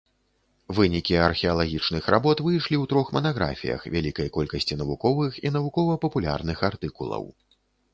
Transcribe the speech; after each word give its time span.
Вынікі 0.77 1.19
археалагічных 1.29 2.03
работ 2.15 2.37
выйшлі 2.47 2.75
ў 2.79 2.83
трох 2.95 3.13
манаграфіях, 3.19 3.87
вялікай 3.99 4.35
колькасці 4.41 4.81
навуковых 4.85 5.31
і 5.47 5.57
навукова-папулярных 5.61 6.57
артыкулаў. 6.73 7.23